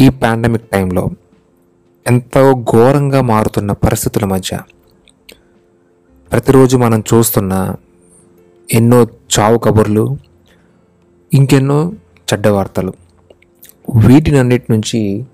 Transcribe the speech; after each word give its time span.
ఈ 0.00 0.08
పాండమిక్ 0.08 0.70
టైంలో 0.70 1.10
ఎంతో 2.06 2.52
ఘోరంగా 2.54 3.20
మారుతున్న 3.20 3.72
పరిస్థితుల 3.72 4.24
మధ్య 4.24 4.58
ప్రతిరోజు 6.32 6.76
మనం 6.76 7.00
చూస్తున్న 7.00 7.74
ఎన్నో 8.72 9.06
చావు 9.38 9.58
కబుర్లు 9.58 10.16
ఇంకెన్నో 11.34 11.92
చెడ్డ 12.28 12.48
వార్తలు. 12.48 12.92
వీటినన్నిటి 14.06 14.66
నుంచి 14.70 15.26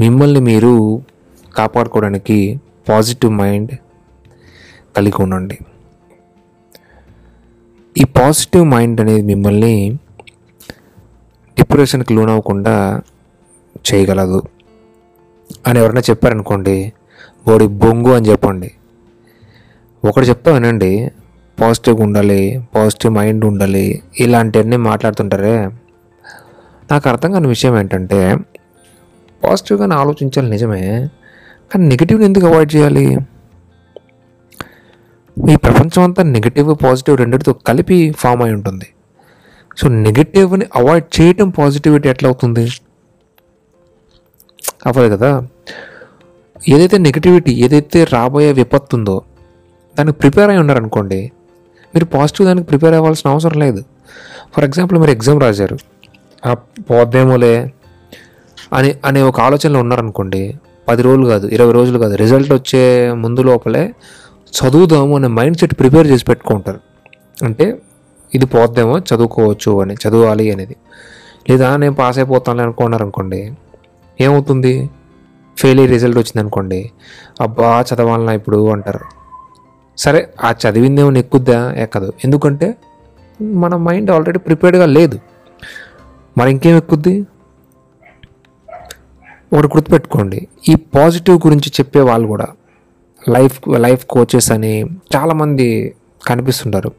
మిమ్మల్ని 0.00 0.40
మీరు 0.40 1.02
కాపాడుకోవడానికి 1.56 2.60
పాజిటివ్ 2.88 3.32
మైండ్ 3.32 3.72
కలిగి 4.96 5.22
ఉండండి. 5.22 5.58
ఈ 7.96 8.04
పాజిటివ్ 8.04 8.64
మైండ్ 8.64 9.00
అనేది 9.00 9.22
మిమ్మల్ని 9.22 9.98
డిప్రెషన్కి 11.58 12.14
లోనవ్వకుండా 12.14 13.02
చేయగలదు 13.86 14.42
అని 15.66 15.78
ఎవరైనా 15.78 16.02
చెప్పారనుకోండి 16.10 16.92
బోడి 17.46 17.66
బొంగు 17.66 18.10
అని 18.12 18.26
చెప్పండి. 18.26 18.70
ఒకటి 20.04 20.26
చెప్తా 20.26 20.52
వినండి 20.52 21.10
పాజిటివ్గా 21.60 22.02
ఉండాలి 22.02 22.40
పాజిటివ్ 22.74 23.14
మైండ్ 23.14 23.44
ఉండాలి 23.44 24.02
ఇలాంటివన్నీ 24.20 24.76
మాట్లాడుతుంటారే. 24.76 25.56
నాకు 26.90 27.08
అర్థం 27.08 27.32
కాని 27.32 27.48
విషయం 27.48 27.78
ఏంటంటే 27.78 28.36
పాజిటివ్గానే 29.44 29.94
ఆలోచించాలి 29.94 30.50
నిజమే 30.50 30.82
కానీ 31.70 31.84
నెగిటివ్ని 31.86 32.26
ఎందుకు 32.26 32.46
అవాయిడ్ 32.46 32.76
చేయాలి? 32.76 33.06
ఈ 35.52 35.56
ప్రపంచం 35.56 36.02
అంతా 36.02 36.22
నెగిటివ్ 36.22 36.76
పాజిటివ్ 36.84 37.18
రెండింటితో 37.18 37.52
కలిపి 37.52 38.14
ఫామ్ 38.18 38.42
అయి 38.42 38.52
ఉంటుంది. 38.52 38.86
సో 39.78 39.88
నెగిటివ్ని 39.88 40.66
అవాయిడ్ 40.76 41.20
చేయటం 41.20 41.48
పాజిటివిటీ 41.50 42.08
ఎట్లా 42.08 42.28
అవుతుంది? 42.28 42.68
అవ్వదు 44.86 45.16
కదా. 45.16 45.30
ఏదైతే 46.68 46.98
నెగిటివిటీ 46.98 47.52
ఏదైతే 47.52 48.04
రాబోయే 48.04 48.52
విపత్తు 48.52 48.96
ఉందో 48.96 49.22
దానికి 49.98 50.18
ప్రిపేర్ 50.18 50.50
అయి 50.50 50.58
ఉన్నారనుకోండి 50.58 51.32
మీరు 51.94 52.04
పాజిటివ్ 52.04 52.48
దానికి 52.48 52.66
ప్రిపేర్ 52.66 52.94
అవ్వాల్సిన 52.94 53.30
అవసరం 53.30 53.60
లేదు. 53.60 53.82
ఫర్ 54.56 54.64
ఎగ్జాంపుల్ 54.64 54.98
మీరు 54.98 55.10
ఎగ్జామ్ 55.10 55.40
రాశారు. 55.40 55.78
ఆ 56.46 56.54
పోద్దేమోలే 56.90 57.72
అని 58.72 58.94
అనే 59.04 59.22
ఒక 59.22 59.40
ఆలోచనలో 59.40 59.80
ఉన్నారనుకోండి 59.80 60.54
పది 60.88 61.02
రోజులు 61.02 61.26
కాదు 61.26 61.46
ఇరవై 61.46 61.72
రోజులు 61.72 61.98
కాదు 61.98 62.14
రిజల్ట్ 62.14 62.52
వచ్చే 62.52 63.12
ముందు 63.12 63.40
లోపలే 63.40 63.94
చదువుదాము 64.52 65.16
అనే 65.16 65.28
మైండ్ 65.28 65.58
సెట్ 65.58 65.74
ప్రిపేర్ 65.78 66.06
చేసి 66.06 66.24
పెట్టుకుంటారు 66.24 66.80
అంటే 67.44 67.78
ఇది 68.34 68.46
పోద్దేమో 68.46 68.98
చదువుకోవచ్చు 68.98 69.80
అని 69.80 69.94
చదవాలి 69.94 70.52
అనేది. 70.52 70.76
లేదా 71.50 71.76
నేను 71.76 71.94
పాస్ 71.94 72.18
అయిపోతానులే 72.18 72.62
అనుకున్నారు 72.62 73.02
అనుకోండి 73.02 73.40
ఏమవుతుంది? 74.20 74.90
ఫెయిలియర్ 75.58 75.90
రిజల్ట్ 75.90 76.16
వచ్చింది 76.16 76.40
అనుకోండి 76.40 76.90
అబ్బా 77.40 77.84
చదవాలన్నా 77.90 78.32
ఇప్పుడు 78.32 78.70
అంటారు. 78.70 79.00
సరే 79.96 80.28
ఆ 80.44 80.54
చదివిందేమో 80.64 81.12
ఎక్కుద్దా? 81.12 81.74
ఎక్కదు. 81.74 82.12
ఎందుకంటే 82.24 82.74
మన 83.42 83.76
మైండ్ 83.76 84.10
ఆల్రెడీ 84.10 84.38
ప్రిపేర్డ్గా 84.38 84.86
లేదు. 84.86 85.18
మరి 86.38 86.50
ఇంకేం 86.50 86.76
ఎక్కుద్ది? 86.76 87.26
ఒకటి 89.52 89.66
గుర్తుపెట్టుకోండి. 89.66 90.48
ఈ 90.68 90.74
పాజిటివ్ 90.74 91.40
గురించి 91.46 91.72
చెప్పే 91.80 92.00
వాళ్ళు 92.00 92.26
కూడా 92.28 92.46
లైఫ్ 93.28 93.60
లైఫ్ 93.68 94.06
కోచెస్ 94.06 94.52
అని 94.52 94.84
చాలామంది 95.16 95.94
కనిపిస్తుంటారు. 96.26 96.92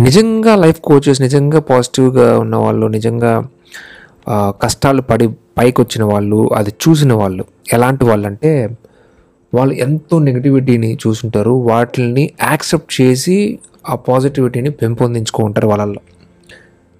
నిజంగా 0.00 0.56
లైఫ్ 0.56 0.80
కోచెస్ 0.80 1.20
నిజంగా 1.22 1.60
పాజిటివ్గా 1.60 2.38
ఉన్న 2.38 2.56
వాళ్ళు 2.56 2.86
నిజంగా 2.86 3.48
కష్టాలు 4.30 5.02
పడి 5.02 5.28
పైకి 5.58 5.80
వచ్చిన 5.80 6.04
వాళ్ళు 6.04 6.50
అది 6.54 6.70
చూసిన 6.70 7.12
వాళ్ళు. 7.12 7.44
ఎలాంటి 7.72 8.04
వాళ్ళు 8.04 8.26
అంటే 8.26 8.68
వాళ్ళు 9.54 9.74
ఎంతో 9.74 10.18
నెగిటివిటీని 10.18 10.98
చూసుంటారు. 11.06 11.50
వాటిని 11.50 12.30
యాక్సెప్ట్ 12.42 13.00
చేసి 13.00 13.58
ఆ 13.88 13.94
పాజిటివిటీని 13.94 14.70
పెంపొందించుకుంటారు 14.70 15.68
వాళ్ళల్లో. 15.68 16.00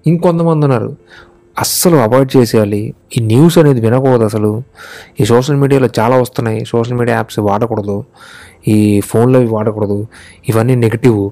ఇంకొంతమంది 0.07 0.65
ఉన్నారు. 0.65 0.95
అస్సలు 1.59 1.95
అవాయిడ్ 1.95 2.37
చేసేయాలి. 2.37 2.93
ఈ 3.17 3.21
న్యూస్ 3.21 3.57
అనేది 3.57 3.81
వినకూడదు 3.81 4.23
అసలు. 4.23 4.63
ఈ 5.21 5.25
సోషల్ 5.25 5.55
మీడియాలో 5.55 5.89
చాలా 5.99 6.15
వస్తున్నాయి. 6.17 6.65
సోషల్ 6.65 6.93
మీడియా 6.93 7.17
యాప్స్ 7.17 7.39
వాడకూడదు. 7.39 8.03
ఈ 8.67 9.01
ఫోన్లో 9.01 9.39
అవి 9.39 9.47
వాడకూడదు. 9.47 10.07
ఇవన్నీ 10.49 10.75
నెగిటివ్ 10.75 11.29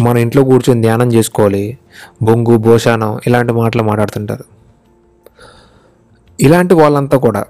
మన 0.00 0.18
ఇంట్లో 0.18 0.44
కూర్చొని 0.44 0.82
ధ్యానం 0.82 1.12
చేసుకోవాలి. 1.12 1.78
బొంగు 2.22 2.56
భోషానం 2.56 3.20
ఇలాంటి 3.26 3.52
మాటలు 3.52 3.82
మాట్లాడుతుంటారు. 3.82 4.61
ఇలాంటి 6.42 6.74
వాళ్ళంతా 6.74 7.16
కూడా 7.18 7.46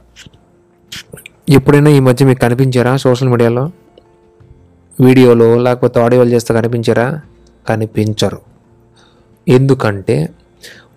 ఎప్పుడైనా 1.48 1.90
ఈ 1.90 2.00
మధ్య 2.00 2.26
మీకు 2.26 2.40
కనిపించారా 2.40 2.96
సోషల్ 2.96 3.28
మీడియాలో? 3.28 3.70
వీడియోలో 5.00 5.56
లేకపోతే 5.56 6.00
ఆడియోలు 6.00 6.30
చేస్తే 6.30 6.54
కనిపించారా? 6.54 7.20
కనిపించరు. 7.68 8.40
ఎందుకంటే 9.48 10.28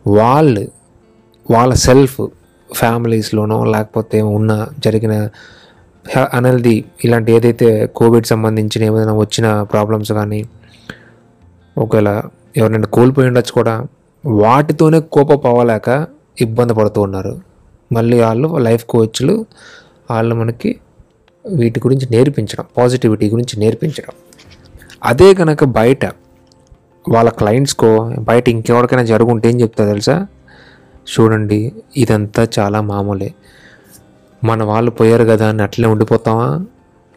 వాళ్ళు 0.08 0.72
వాళ్ళ 1.52 1.74
సెల్ఫ్ 1.74 2.22
ఫ్యామిలీస్లోనో 2.70 3.64
లేకపోతే 3.64 4.22
ఉన్న 4.22 4.68
జరిగిన 4.80 5.30
అనల్ది 6.34 6.86
ఇలాంటి 7.04 7.32
ఏదైతే 7.32 7.88
కోవిడ్ 7.96 8.26
సంబంధించిన 8.26 8.84
ఏమైనా 8.84 9.14
వచ్చిన 9.14 9.64
ప్రాబ్లమ్స్ 9.64 10.12
కానీ 10.12 10.46
ఒకవేళ 11.78 12.10
ఎవరైనా 12.58 12.88
కోల్పోయి 12.88 13.28
ఉండొచ్చు 13.28 13.52
కూడా 13.52 13.86
వాటితోనే 14.26 15.00
కోపపోవలేక 15.00 16.08
ఇబ్బంది 16.42 16.74
పడుతూ 16.74 17.02
ఉన్నారు. 17.02 17.55
మళ్ళీ 17.96 18.20
వాళ్ళు 18.20 18.58
లైఫ్ 18.58 18.86
కోచ్లు 18.86 19.46
వాళ్ళు 20.12 20.36
మనకి 20.36 20.80
వీటి 21.48 21.80
గురించి 21.80 22.08
నేర్పించడం 22.12 22.66
పాజిటివిటీ 22.78 23.30
గురించి 23.30 23.60
నేర్పించడం. 23.60 24.14
అదే 25.04 25.34
కనుక 25.34 25.64
బయట 25.64 26.06
వాళ్ళ 27.10 27.30
క్లయింట్స్కో 27.30 28.14
బయట 28.20 28.50
ఇంకెవరికైనా 28.50 29.04
జరుగుంటే 29.04 29.50
ఏం 29.50 29.62
చెప్తా 29.62 29.86
తెలుసా? 29.86 30.28
చూడండి 30.98 31.74
ఇదంతా 31.98 32.48
చాలా 32.60 32.82
మామూలే. 32.82 33.34
మన 34.44 34.64
వాళ్ళు 34.64 34.92
పోయారు 34.92 35.24
కదా 35.24 35.50
అని 35.50 35.64
అట్లే 35.64 35.88
ఉండిపోతామా? 35.88 36.66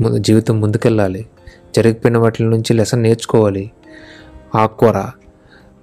ముందు 0.01 0.19
జీవితం 0.19 0.61
ముందుకెళ్ళాలి. 0.61 1.27
జరిగిపోయిన 1.77 2.19
వాటి 2.19 2.43
నుంచి 2.43 2.75
లెసన్ 2.75 3.03
నేర్చుకోవాలి. 3.03 3.71
ఆకుకూర 4.55 5.11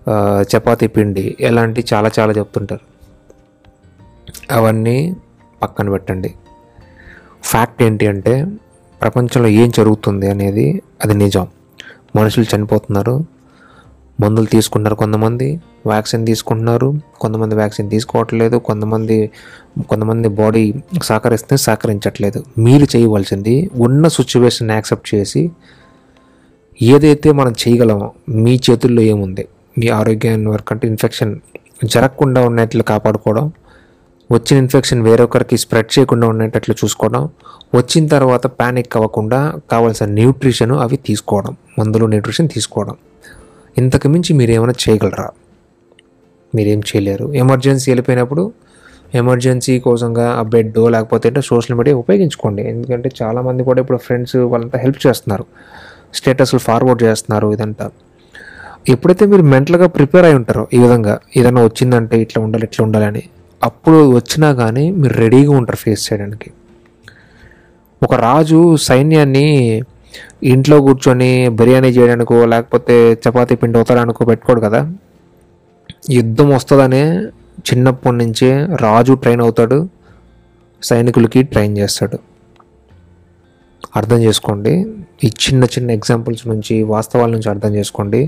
ఆ, 0.09 0.43
చపాతీ 0.57 0.87
పిండి 0.87 1.37
ఇలాంటి 1.39 1.85
చాలా 1.93 2.11
చాలా 2.19 2.33
చెప్తుంటారు. 2.33 2.94
అవన్నీ 4.51 5.15
పక్కన 5.63 5.89
పెట్టండి. 5.89 6.33
ఫ్యాక్ట్ 7.43 7.83
ఏంటి 7.83 8.07
అంటే 8.07 8.45
ప్రపంచంలో 9.01 9.47
ఏం 9.47 9.71
జరుగుతుంది 9.71 10.29
అనేది 10.29 10.81
అది 11.03 11.13
నిజం. 11.13 11.47
మనుషులు 12.15 12.55
చనిపోతున్నారు. 12.55 13.25
మందులు 14.19 14.45
తీసుకుంటున్నారు 14.45 14.95
కొంతమంది 14.95 15.61
వ్యాక్సిన్ 15.87 16.25
తీసుకుంటున్నారు. 16.25 17.01
కొంతమంది 17.21 17.55
వ్యాక్సిన్ 17.55 17.89
తీసుకోవట్లేదు. 17.89 18.57
కొంతమంది 18.57 19.31
కొంతమంది 19.89 20.27
బాడీ 20.27 20.73
సహకరిస్తే 21.03 21.57
సహకరించట్లేదు. 21.57 22.43
మీరు 22.57 22.97
చేయవలసింది 22.97 23.69
ఉన్న 23.75 24.07
సిచ్యువేషన్ 24.07 24.71
యాక్సెప్ట్ 24.71 25.15
చేసి 25.15 25.51
ఏదైతే 26.81 27.31
మనం 27.31 27.53
చేయగలమో 27.67 28.11
మీ 28.29 28.59
చేతుల్లో 28.69 29.01
ఏముంది? 29.01 29.47
మీ 29.77 29.87
ఆరోగ్యాన్ని 29.87 30.47
వరకు 30.47 30.67
అంటే 30.71 30.87
ఇన్ఫెక్షన్ 30.87 31.39
జరగకుండా 31.85 32.45
ఉన్నట్లు 32.45 32.83
కాపాడుకోవడం 32.83 33.51
వచ్చిన 34.29 34.57
ఇన్ఫెక్షన్ 34.57 35.01
వేరొకరికి 35.01 35.57
స్ప్రెడ్ 35.57 35.99
చేయకుండా 35.99 36.27
ఉండేటట్లు 36.27 36.75
చూసుకోవడం 36.81 37.29
వచ్చిన 37.75 38.07
తర్వాత 38.07 38.45
ప్యానిక్ 38.47 38.95
అవ్వకుండా 38.97 39.39
కావాల్సిన 39.71 40.07
న్యూట్రిషన్ 40.09 40.71
అవి 40.71 40.97
తీసుకోవడం 41.07 41.53
మందులు 41.79 42.05
న్యూట్రిషన్ 42.05 42.49
తీసుకోవడం. 42.49 42.95
ఇంతకు 43.77 44.07
మించి 44.07 44.33
మీరు 44.33 44.51
ఏమైనా 44.51 44.73
చేయగలరా? 44.83 45.27
మీరేం 46.55 46.79
చేయలేరు. 46.79 47.33
ఎమర్జెన్సీ 47.33 47.91
వెళ్ళిపోయినప్పుడు 47.91 48.51
ఎమర్జెన్సీ 49.13 49.79
కోసంగా 49.79 50.25
ఆ 50.39 50.41
బెడ్ 50.53 50.77
లేకపోతే 50.77 51.27
అంటే 51.29 51.41
సోషల్ 51.41 51.75
మీడియా 51.77 51.97
ఉపయోగించుకోండి. 51.97 52.63
ఎందుకంటే 52.63 53.11
చాలామంది 53.21 53.63
కూడా 53.63 53.81
ఇప్పుడు 53.81 53.97
ఫ్రెండ్స్ 53.97 54.35
వాళ్ళంతా 54.35 54.79
హెల్ప్ 54.79 55.07
చేస్తున్నారు. 55.07 55.45
స్టేటస్లు 56.13 56.59
ఫార్వర్డ్ 56.59 57.03
చేస్తున్నారు 57.03 57.47
ఇదంతా. 57.51 57.87
ఎప్పుడైతే 58.89 59.25
మీరు 59.25 59.41
మెంటల్గా 59.41 59.87
ప్రిపేర్ 59.87 60.25
అయి 60.25 60.35
ఉంటారో 60.35 60.67
ఈ 60.73 60.79
విధంగా 60.79 61.19
ఏదైనా 61.37 61.61
వచ్చిందంటే 61.63 62.17
ఇట్లా 62.21 62.43
ఉండాలి 62.43 62.63
ఇట్లా 62.63 62.85
ఉండాలని 62.85 63.23
అప్పుడు 63.67 63.99
వచ్చినా 64.17 64.49
కానీ 64.61 64.83
మీరు 65.01 65.15
రెడీగా 65.23 65.51
ఉంటారు 65.59 65.79
ఫేస్ 65.83 66.03
చేయడానికి. 66.07 66.49
ఒక 68.03 68.13
రాజు 68.27 68.59
సైన్యాన్ని 68.87 69.47
ఇంట్లో 70.53 70.77
కూర్చొని 70.81 71.31
బిర్యానీ 71.59 71.89
చేయడానికో 71.97 72.37
లేకపోతే 72.53 72.95
చపాతీ 73.23 73.55
పిండి 73.61 73.77
అవుతాడానికో 73.79 74.25
పెట్టుకోడు 74.31 74.61
కదా. 74.67 74.81
యుద్ధం 76.17 76.47
వస్తుందనే 76.55 77.03
చిన్నప్పటి 77.67 78.17
నుంచే 78.17 78.49
రాజు 78.85 79.13
ట్రైన్ 79.13 79.43
అవుతాడు 79.45 79.77
సైనికులకి 80.83 81.41
ట్రైన్ 81.43 81.75
చేస్తాడు. 81.77 82.17
అర్థం 83.99 84.19
చేసుకోండి. 84.25 84.73
ఈ 85.23 85.27
చిన్న 85.43 85.63
చిన్న 85.73 85.89
ఎగ్జాంపుల్స్ 85.91 86.45
నుంచి 86.51 86.75
వాస్తవాల 86.93 87.29
నుంచి 87.35 87.49
అర్థం 87.53 87.71
చేసుకోండి. 87.75 88.21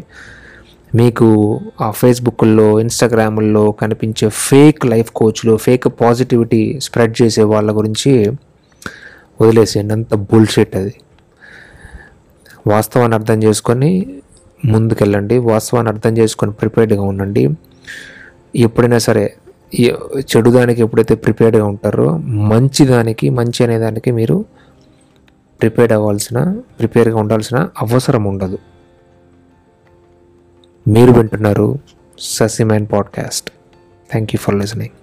మీకు 0.95 1.61
ఆ 1.81 1.91
ఫేస్బుక్లో 1.91 2.79
ఇన్స్టాగ్రాముల్లో 2.79 3.71
కనిపించే 3.71 4.29
ఫేక్ 4.29 4.85
లైఫ్ 4.85 5.11
కోచ్లు 5.11 5.57
ఫేక్ 5.57 5.83
పాజిటివిటీ 6.01 6.79
స్ప్రెడ్ 6.79 7.21
చేసే 7.21 7.43
వాళ్ళ 7.43 7.77
గురించి 7.77 8.31
వదిలేసేయండి. 9.41 9.93
అంత 9.93 10.15
బుల్షెట్ 10.15 10.75
అది. 10.75 10.93
వాస్తవాన్ని 12.67 13.15
అర్థం 13.15 13.43
చేసుకొని 13.43 14.21
ముందుకెళ్ళండి. 14.65 15.37
వాస్తవాన్ని 15.37 15.93
అర్థం 15.93 16.17
చేసుకొని 16.17 16.51
ప్రిపేర్డ్గా 16.51 17.01
ఉండండి. 17.01 17.49
ఎప్పుడైనా 18.55 18.97
సరే 18.97 19.33
చెడు 20.19 20.49
దానికి 20.49 20.81
ఎప్పుడైతే 20.81 21.15
ప్రిపేర్డ్గా 21.15 21.65
ఉంటారో 21.65 22.17
మంచి 22.17 22.85
దానికి 22.85 23.29
మంచి 23.29 23.63
అనే 23.63 23.79
దానికి 23.79 24.11
మీరు 24.11 24.45
ప్రిపేర్డ్ 25.61 25.93
అవ్వాల్సిన 25.93 26.61
ప్రిపేర్గా 26.79 27.17
ఉండాల్సిన 27.17 27.69
అవసరం 27.81 28.23
ఉండదు. 28.23 28.57
మీరు 30.87 31.11
వింటున్నారు 31.11 31.79
ససిమ్యాన్ 32.19 32.87
podcast. 32.93 33.49
Thank 34.11 34.29
you 34.33 34.37
for 34.37 34.55
listening 34.55 34.93